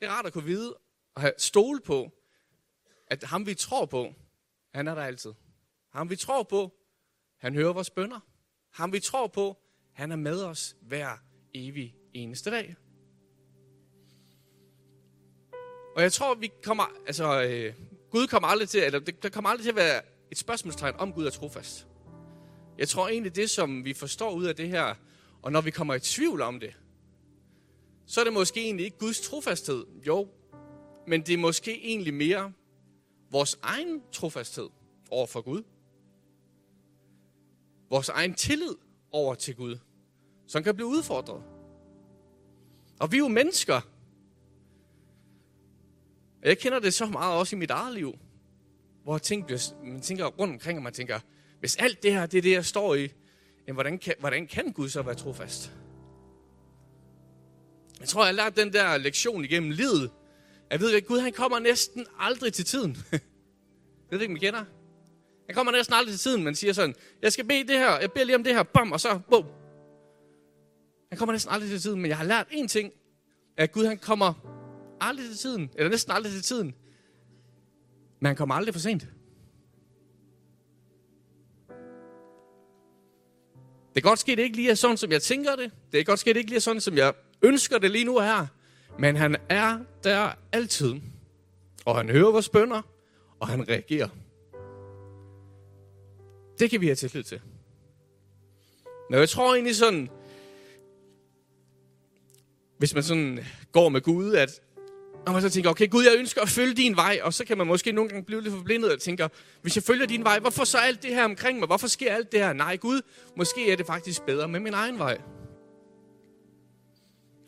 [0.00, 0.76] Det er rart at kunne vide
[1.14, 2.10] og have stole på,
[3.06, 4.14] at ham vi tror på,
[4.74, 5.32] han er der altid.
[5.92, 6.74] Ham vi tror på,
[7.38, 8.20] han hører vores bønder.
[8.70, 9.56] Ham vi tror på,
[9.92, 11.16] han er med os hver
[11.54, 12.76] evig eneste dag.
[15.96, 17.74] Og jeg tror, vi kommer, altså, øh,
[18.10, 21.12] Gud kommer aldrig til, eller det, der kommer aldrig til at være et spørgsmålstegn om
[21.12, 21.86] Gud er trofast.
[22.78, 24.94] Jeg tror egentlig, det som vi forstår ud af det her,
[25.42, 26.74] og når vi kommer i tvivl om det,
[28.06, 29.86] så er det måske egentlig ikke Guds trofasthed.
[30.06, 30.28] Jo,
[31.06, 32.52] men det er måske egentlig mere
[33.30, 34.68] vores egen trofasthed
[35.10, 35.62] over for Gud.
[37.90, 38.74] Vores egen tillid
[39.10, 39.78] over til Gud,
[40.46, 41.42] som kan blive udfordret.
[43.00, 43.80] Og vi er jo mennesker.
[46.42, 48.18] Jeg kender det så meget også i mit eget liv,
[49.02, 51.20] hvor ting bliver, man tænker rundt omkring, og man tænker,
[51.60, 53.08] hvis alt det her, det er det, jeg står i,
[53.66, 55.72] jamen, hvordan, kan, hvordan kan Gud så være trofast?
[58.04, 60.10] Jeg tror, jeg har lært den der lektion igennem livet.
[60.70, 62.96] Jeg ved at Gud han kommer næsten aldrig til tiden.
[63.12, 63.20] jeg
[64.10, 64.64] ved ikke, om I kender.
[65.46, 68.12] Han kommer næsten aldrig til tiden, men siger sådan, jeg skal bede det her, jeg
[68.12, 69.44] beder lige om det her, bam, og så, bum.
[71.08, 72.92] Han kommer næsten aldrig til tiden, men jeg har lært en ting,
[73.56, 74.34] at Gud han kommer
[75.00, 76.74] aldrig til tiden, eller næsten aldrig til tiden,
[78.20, 79.06] men han kommer aldrig for sent.
[83.94, 85.72] Det kan godt ske, det ikke lige er sådan, som jeg tænker det.
[85.92, 87.14] Det kan godt ske, det ikke lige er sådan, som jeg
[87.44, 88.46] ønsker det lige nu her.
[88.98, 90.94] Men han er der altid.
[91.84, 92.82] Og han hører vores bønder,
[93.40, 94.08] og han reagerer.
[96.58, 97.40] Det kan vi have tillid til.
[99.10, 100.10] Men jeg tror egentlig sådan,
[102.78, 104.60] hvis man sådan går med Gud, at
[105.26, 107.58] når man så tænker, okay Gud, jeg ønsker at følge din vej, og så kan
[107.58, 109.28] man måske nogle gange blive lidt forblindet og tænker,
[109.62, 111.66] hvis jeg følger din vej, hvorfor så alt det her omkring mig?
[111.66, 112.52] Hvorfor sker alt det her?
[112.52, 113.00] Nej Gud,
[113.36, 115.18] måske er det faktisk bedre med min egen vej.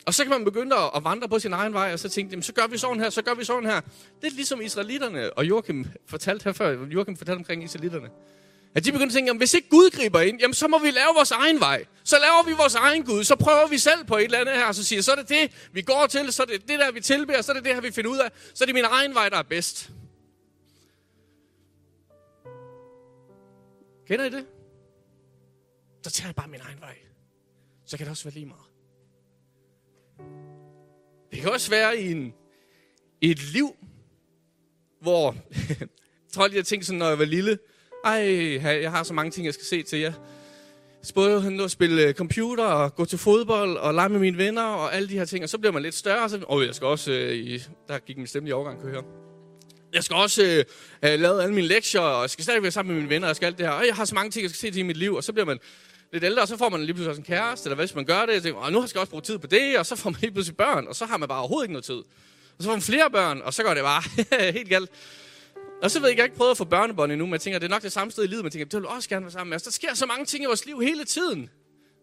[0.07, 2.43] Og så kan man begynde at vandre på sin egen vej, og så tænke, jamen,
[2.43, 3.81] så gør vi sådan her, så gør vi sådan her.
[4.21, 8.09] Det er ligesom israelitterne, og Joachim fortalte her før, Joachim fortalte omkring israelitterne.
[8.75, 10.91] At de begyndte at tænke, jamen, hvis ikke Gud griber ind, jamen, så må vi
[10.91, 11.85] lave vores egen vej.
[12.03, 13.23] Så laver vi vores egen Gud.
[13.23, 15.29] Så prøver vi selv på et eller andet her, og så siger, så er det
[15.29, 17.73] det, vi går til, så er det det der, vi tilbeder, så er det det
[17.73, 18.31] her, vi finder ud af.
[18.53, 19.89] Så er det min egen vej, der er bedst.
[24.07, 24.45] Kender I det?
[26.03, 26.95] Så tager jeg bare min egen vej.
[27.85, 28.66] Så kan det også være lige meget.
[31.31, 32.33] Det kan også være i, en,
[33.21, 33.75] et liv,
[35.01, 35.35] hvor...
[35.79, 35.87] jeg
[36.33, 37.57] tror lige, jeg tænkte sådan, når jeg var lille,
[38.03, 40.13] ej, jeg har så mange ting, jeg skal se til jer.
[41.15, 44.95] Både at spille øh, computer og gå til fodbold og lege med mine venner og
[44.95, 45.43] alle de her ting.
[45.43, 46.23] Og så bliver man lidt større.
[46.23, 48.89] Og så, oh, jeg skal også, øh, i, der gik min stemme i overgang, kan
[48.89, 49.03] høre.
[49.93, 50.65] Jeg skal også øh,
[51.03, 53.29] have lavet alle mine lektier, og jeg skal stadig være sammen med mine venner, og
[53.29, 53.73] jeg skal alt det her.
[53.73, 55.15] Og jeg har så mange ting, jeg skal se til i mit liv.
[55.15, 55.59] Og så bliver man
[56.11, 58.25] lidt ældre, og så får man lige pludselig også en kæreste, eller hvis man gør
[58.25, 60.19] det, og tænker, nu skal jeg også bruge tid på det, og så får man
[60.21, 61.95] lige pludselig børn, og så har man bare overhovedet ikke noget tid.
[62.57, 64.03] Og så får man flere børn, og så går det bare
[64.57, 64.91] helt galt.
[65.83, 67.65] Og så ved jeg, jeg ikke prøvet at få børnebånd endnu, men jeg tænker, det
[67.65, 69.31] er nok det samme sted i livet, men jeg tænker, det vil også gerne være
[69.31, 69.63] sammen med os.
[69.63, 71.49] Der sker så mange ting i vores liv hele tiden.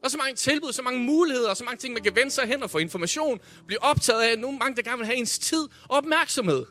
[0.04, 2.62] Og så mange tilbud, så mange muligheder, så mange ting, man kan vende sig hen
[2.62, 4.38] og få information, blive optaget af.
[4.38, 6.66] Nogle mange, der gerne vil have ens tid og opmærksomhed.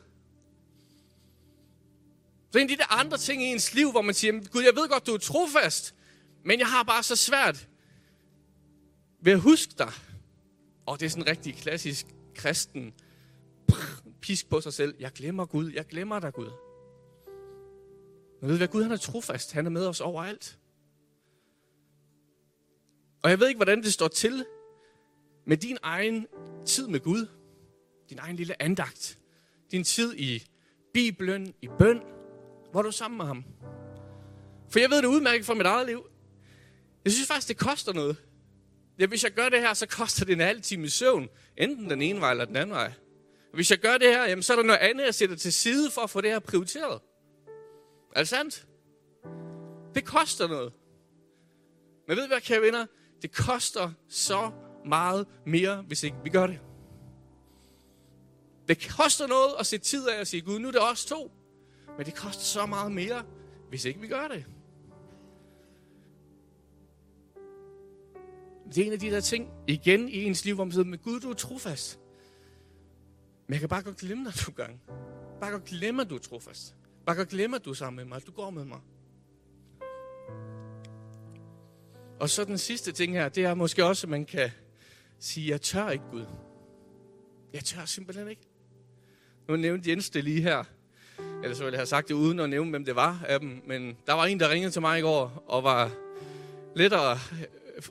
[2.52, 4.76] Så en af de der andre ting i ens liv, hvor man siger, Gud, jeg
[4.76, 5.94] ved godt, du er trofast,
[6.46, 7.68] men jeg har bare så svært
[9.22, 9.92] ved at huske dig.
[10.86, 12.94] Og det er sådan en rigtig klassisk kristen
[14.22, 14.96] pisk på sig selv.
[15.00, 16.52] Jeg glemmer Gud, jeg glemmer dig, Gud.
[18.42, 19.52] Men ved du hvad, Gud han er trofast.
[19.52, 20.60] Han er med os overalt.
[23.24, 24.46] Og jeg ved ikke, hvordan det står til
[25.46, 26.28] med din egen
[26.66, 27.28] tid med Gud.
[28.10, 29.20] Din egen lille andagt.
[29.72, 30.48] Din tid i
[30.94, 32.02] Bibelen, i bøn,
[32.72, 33.44] hvor du er sammen med ham.
[34.70, 36.13] For jeg ved det udmærket fra mit eget liv.
[37.06, 38.18] Jeg synes faktisk, det koster noget.
[39.00, 41.30] Ja, hvis jeg gør det her, så koster det en halv time søvn.
[41.58, 42.94] Enten den ene vej eller den anden vej.
[43.50, 45.54] Og hvis jeg gør det her, jamen, så er der noget andet, jeg sætter til
[45.54, 47.02] side for at få det her prioriteret.
[48.16, 48.68] Er det sandt?
[49.96, 50.74] Det koster noget.
[52.08, 52.86] Men ved I hvad, kære venner?
[53.22, 54.52] Det koster så
[54.86, 56.60] meget mere, hvis ikke vi gør det.
[58.68, 61.32] Det koster noget at sætte tid af og sige, Gud, nu er det os to.
[61.98, 63.24] Men det koster så meget mere,
[63.70, 64.46] hvis ikke vi gør det.
[68.68, 71.00] Det er en af de der ting, igen i ens liv, hvor man siger, men
[71.00, 72.00] Gud, du er trofast.
[73.48, 74.80] Men jeg kan bare godt glemme dig nogle gange.
[75.42, 76.76] Bare godt glemme, at du er trofast.
[77.06, 78.80] Bare godt glemme, at du er sammen med mig, at du går med mig.
[82.20, 84.52] Og så den sidste ting her, det er måske også, at man kan
[85.20, 86.26] sige, jeg tør ikke, Gud.
[87.54, 88.48] Jeg tør simpelthen ikke.
[89.48, 90.64] Nu nævnte Jens det lige her.
[91.44, 93.62] Ellers ville jeg have sagt det uden at nævne, hvem det var af dem.
[93.68, 95.92] Men der var en, der ringede til mig i går og var
[96.76, 96.94] lidt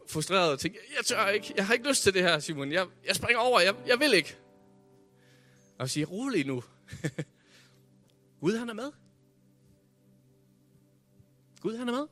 [0.08, 2.72] frustreret og tænkte, jeg tør ikke, jeg har ikke lyst til det her, Simon.
[2.72, 4.36] Jeg, jeg springer over, jeg, jeg vil ikke.
[5.78, 6.64] Og siger, rolig nu.
[8.40, 8.92] Gud, han er med.
[11.60, 12.06] Gud, han er med.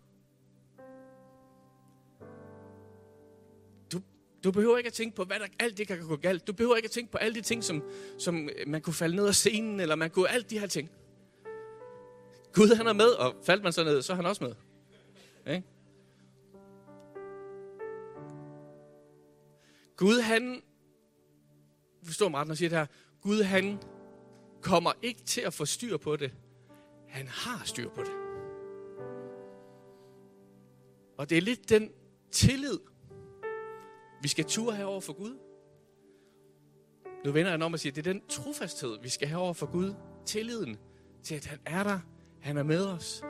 [3.92, 4.00] Du,
[4.44, 6.46] du behøver ikke at tænke på, hvad der alt det kan gå galt.
[6.46, 7.82] Du behøver ikke at tænke på alle de ting, som,
[8.18, 10.90] som øh, man kunne falde ned af scenen, eller man kunne alt de her ting.
[12.52, 14.54] Gud, han er med, og faldt man så ned, så er han også med.
[15.40, 15.62] Okay?
[20.00, 20.62] Gud, han,
[22.02, 22.86] forstår mig ret, når jeg siger det her,
[23.22, 23.78] Gud, han
[24.60, 26.32] kommer ikke til at få styr på det.
[27.08, 28.12] Han har styr på det.
[31.18, 31.90] Og det er lidt den
[32.30, 32.78] tillid,
[34.22, 35.38] vi skal ture have over for Gud.
[37.24, 39.72] Nu vender jeg om og siger, det er den trofasthed, vi skal have over for
[39.72, 39.94] Gud.
[40.26, 40.76] Tilliden
[41.22, 42.00] til, at han er der,
[42.40, 43.22] han er med os.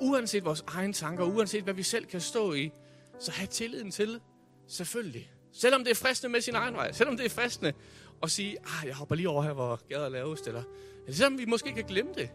[0.00, 2.70] Uanset vores egne tanker, uanset hvad vi selv kan stå i,
[3.18, 4.20] så have tilliden til,
[4.66, 5.35] selvfølgelig.
[5.56, 7.72] Selvom det er fristende med sin egen vej, selvom det er fristende
[8.22, 10.62] at sige, ah, jeg hopper lige over her, hvor gader er lavest, eller,
[11.04, 12.30] eller selvom vi måske kan glemme det.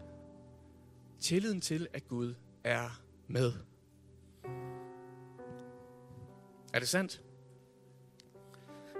[1.20, 3.52] Tilliden til, at Gud er med.
[6.72, 7.22] Er det sandt?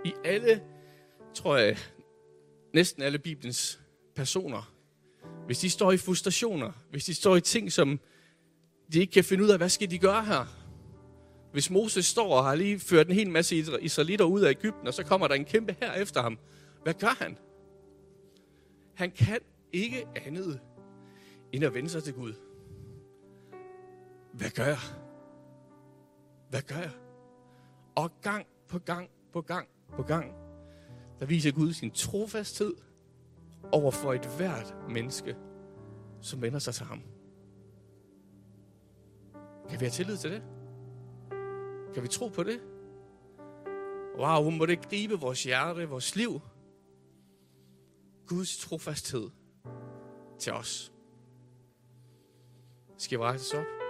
[0.04, 0.62] I alle,
[1.34, 1.78] tror jeg,
[2.74, 3.80] næsten alle Bibelens
[4.14, 4.72] personer,
[5.46, 8.00] hvis de står i frustrationer, hvis de står i ting, som
[8.92, 10.61] de ikke kan finde ud af, hvad skal de gøre her?
[11.52, 14.94] Hvis Moses står og har lige ført en hel masse israelitter ud af Ægypten, og
[14.94, 16.38] så kommer der en kæmpe her efter ham,
[16.82, 17.38] hvad gør han?
[18.94, 19.38] Han kan
[19.72, 20.60] ikke andet
[21.52, 22.32] end at vende sig til Gud.
[24.32, 24.78] Hvad gør jeg?
[26.50, 26.92] Hvad gør jeg?
[27.96, 30.34] Og gang på gang på gang på gang,
[31.20, 32.74] der viser Gud sin trofasthed
[33.72, 35.36] over for et hvert menneske,
[36.20, 37.02] som vender sig til ham.
[39.68, 40.42] Kan vi have tillid til det?
[41.94, 42.60] Kan vi tro på det?
[44.18, 46.40] Wow, må det gribe vores hjerte, vores liv.
[48.26, 49.30] Guds trofasthed
[50.38, 50.92] til os.
[52.98, 53.81] Skal vi rejse os op?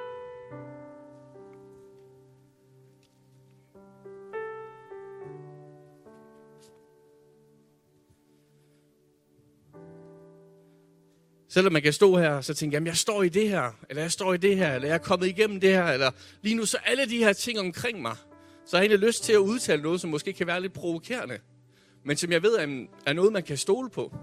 [11.53, 14.03] Selvom man kan stå her og så tænke, jamen jeg står i det her, eller
[14.03, 16.11] jeg står i det her, eller jeg er kommet igennem det her, eller
[16.43, 18.17] lige nu så alle de her ting omkring mig,
[18.67, 21.39] så har jeg egentlig lyst til at udtale noget, som måske kan være lidt provokerende,
[22.05, 24.17] men som jeg ved er noget, man kan stole på.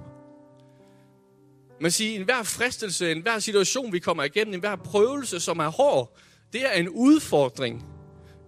[1.81, 5.59] Man siger, en hver fristelse, en hver situation, vi kommer igennem, en hver prøvelse, som
[5.59, 6.17] er hård,
[6.53, 7.85] det er en udfordring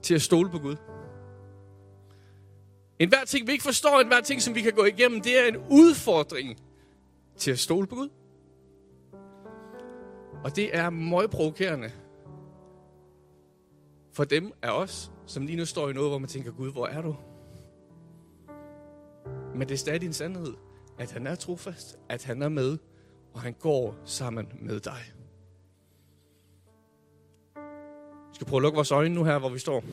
[0.04, 0.76] til at stole på Gud.
[3.00, 5.39] En hver ting, vi ikke forstår, en hver ting, som vi kan gå igennem, det
[5.39, 6.60] er en udfordring
[7.38, 8.10] til at stole på Gud.
[10.43, 11.91] Og det er møgprovokerende
[14.13, 16.88] for dem af os, som lige nu står i noget, hvor man tænker, Gud, hvor
[16.88, 17.15] er du?
[19.56, 20.54] Men det er stadig en sandhed,
[20.97, 22.77] at han er trofast, at han er med,
[23.34, 25.01] og han går sammen med dig.
[28.30, 29.77] Vi skal prøve at lukke vores øjne nu her, hvor vi står.
[29.77, 29.84] Og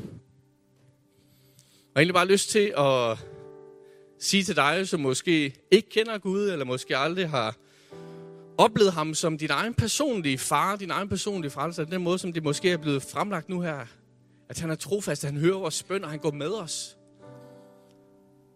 [1.95, 3.19] jeg har egentlig bare lyst til at
[4.19, 7.57] sige til dig, som måske ikke kender Gud, eller måske aldrig har
[8.59, 12.43] oplevet ham som din egen personlige far, din egen personlige frelser, den måde, som det
[12.43, 13.87] måske er blevet fremlagt nu her.
[14.49, 16.99] At han er trofast, at han hører vores bøn, og han går med os.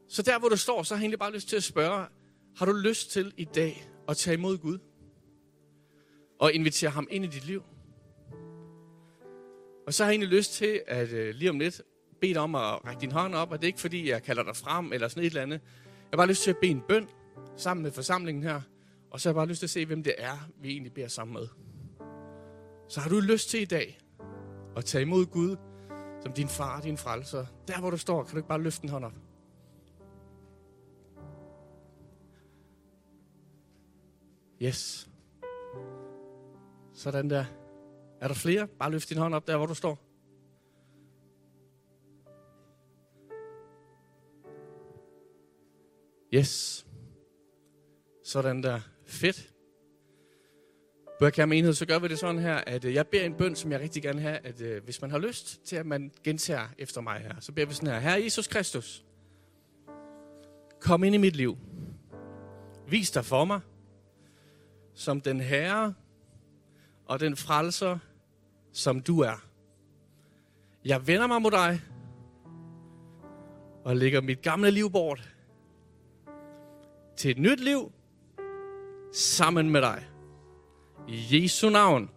[0.08, 2.06] Så der, hvor du står, så har jeg egentlig bare lyst til at spørge,
[2.56, 4.78] har du lyst til i dag at tage imod Gud?
[6.40, 7.62] Og invitere ham ind i dit liv?
[9.86, 11.82] Og så har jeg egentlig lyst til, at øh, lige om lidt,
[12.20, 14.42] bede dig om at række din hånd op, og det er ikke fordi, jeg kalder
[14.42, 15.60] dig frem, eller sådan et eller andet.
[15.84, 17.08] Jeg har bare lyst til at bede en bøn
[17.56, 18.60] sammen med forsamlingen her.
[19.12, 21.08] Og så har jeg bare lyst til at se, hvem det er, vi egentlig beder
[21.08, 21.48] sammen med.
[22.88, 23.98] Så har du lyst til i dag
[24.76, 25.56] at tage imod Gud
[26.22, 27.46] som din far, din frelser.
[27.68, 29.12] Der hvor du står, kan du ikke bare løfte en hånd op.
[34.62, 35.10] Yes.
[36.92, 37.44] Sådan der.
[38.20, 38.68] Er der flere?
[38.68, 39.98] Bare løft din hånd op der, hvor du står.
[46.34, 46.86] Yes.
[48.24, 48.91] Sådan der.
[49.12, 49.52] Fedt.
[51.18, 53.72] Bøgerkær menighed, så gør vi det sådan her, at øh, jeg beder en bøn, som
[53.72, 56.68] jeg rigtig gerne vil have, at øh, hvis man har lyst til, at man gentager
[56.78, 58.00] efter mig her, så beder vi sådan her.
[58.00, 59.04] Herre Jesus Kristus,
[60.80, 61.58] kom ind i mit liv.
[62.88, 63.60] Vis dig for mig,
[64.94, 65.94] som den herre
[67.06, 67.98] og den frelser,
[68.72, 69.44] som du er.
[70.84, 71.80] Jeg vender mig mod dig,
[73.84, 75.28] og lægger mit gamle liv bort
[77.16, 77.92] til et nyt liv
[79.12, 80.04] sammen med dig.
[81.08, 82.10] I Jesu navn.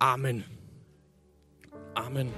[0.00, 0.44] Amen.
[1.96, 2.32] Amen.